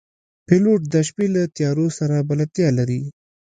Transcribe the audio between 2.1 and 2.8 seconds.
بلدتیا